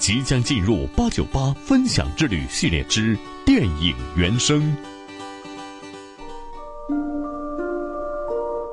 [0.00, 3.14] 即将进入八九八分享之旅系列之
[3.44, 4.74] 电影原声。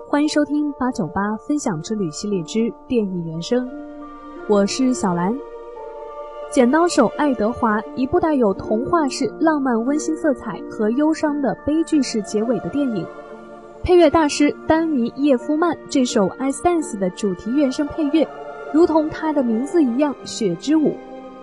[0.08, 3.70] 欢迎收听八九八分享之旅系列之电影原声，
[4.48, 5.34] 我是小兰。
[6.50, 13.06] 《剪刀手爱德华》一部带有童话式浪漫温馨色彩和忧伤的悲剧式结尾的电影，
[13.84, 18.26] 配乐大师丹尼叶夫曼这首《I Dance》的主题原声配乐，
[18.74, 20.92] 如同它的名字一样，《雪之舞》。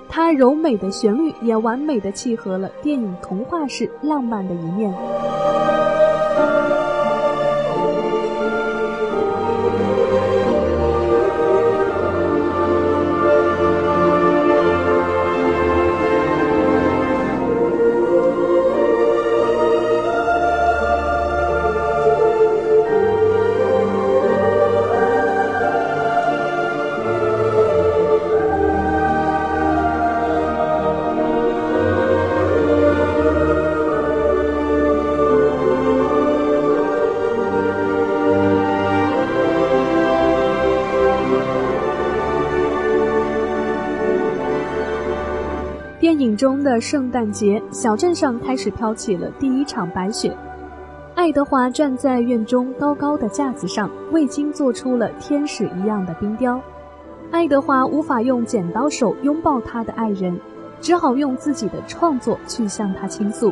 [0.08, 4.92] 它柔美的旋律也完美的契合了电影童话式浪漫的一面。
[46.44, 50.36] 中的圣诞节，小镇上开始飘起了第一场白雪。
[51.14, 56.60] 爱德华站在院中高高的架子上，未经做出了天使一样的冰雕。
[57.30, 60.38] 爱德华无法用剪刀手拥抱他的爱人，
[60.82, 63.50] 只好用自己的创作去向他倾诉。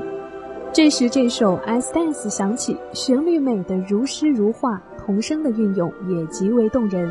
[0.71, 7.11] 这时，这首《I Dance》响起，旋律美得如诗如画，童声的运用也极为动人。